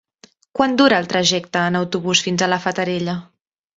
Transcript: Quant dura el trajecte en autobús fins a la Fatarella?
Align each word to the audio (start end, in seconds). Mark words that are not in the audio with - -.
Quant 0.59 0.71
dura 0.79 1.01
el 1.03 1.09
trajecte 1.11 1.63
en 1.73 1.77
autobús 1.81 2.25
fins 2.29 2.45
a 2.47 2.49
la 2.55 2.59
Fatarella? 2.65 3.17